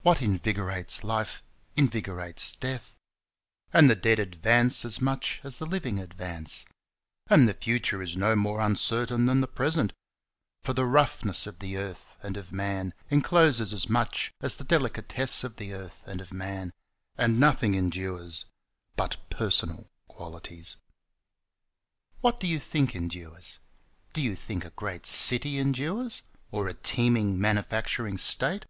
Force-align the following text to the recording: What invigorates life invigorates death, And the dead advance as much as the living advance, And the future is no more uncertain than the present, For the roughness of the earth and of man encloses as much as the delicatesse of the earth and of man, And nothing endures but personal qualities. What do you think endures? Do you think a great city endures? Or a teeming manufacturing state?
What 0.00 0.22
invigorates 0.22 1.04
life 1.04 1.42
invigorates 1.76 2.50
death, 2.52 2.96
And 3.74 3.90
the 3.90 3.94
dead 3.94 4.18
advance 4.18 4.86
as 4.86 5.02
much 5.02 5.38
as 5.44 5.58
the 5.58 5.66
living 5.66 5.98
advance, 5.98 6.64
And 7.26 7.46
the 7.46 7.52
future 7.52 8.00
is 8.00 8.16
no 8.16 8.34
more 8.36 8.62
uncertain 8.62 9.26
than 9.26 9.42
the 9.42 9.46
present, 9.46 9.92
For 10.62 10.72
the 10.72 10.86
roughness 10.86 11.46
of 11.46 11.58
the 11.58 11.76
earth 11.76 12.14
and 12.22 12.38
of 12.38 12.52
man 12.52 12.94
encloses 13.10 13.74
as 13.74 13.86
much 13.90 14.32
as 14.40 14.54
the 14.54 14.64
delicatesse 14.64 15.44
of 15.44 15.56
the 15.56 15.74
earth 15.74 16.02
and 16.06 16.22
of 16.22 16.32
man, 16.32 16.72
And 17.18 17.38
nothing 17.38 17.74
endures 17.74 18.46
but 18.96 19.18
personal 19.28 19.90
qualities. 20.08 20.76
What 22.22 22.40
do 22.40 22.46
you 22.46 22.58
think 22.60 22.96
endures? 22.96 23.58
Do 24.14 24.22
you 24.22 24.36
think 24.36 24.64
a 24.64 24.70
great 24.70 25.04
city 25.04 25.58
endures? 25.58 26.22
Or 26.50 26.66
a 26.66 26.72
teeming 26.72 27.38
manufacturing 27.38 28.16
state? 28.16 28.64